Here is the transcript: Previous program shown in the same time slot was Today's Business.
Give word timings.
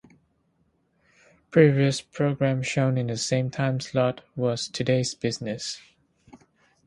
Previous 1.51 2.01
program 2.01 2.63
shown 2.63 2.97
in 2.97 3.05
the 3.05 3.17
same 3.17 3.51
time 3.51 3.79
slot 3.79 4.21
was 4.35 4.67
Today's 4.67 5.13
Business. 5.13 5.79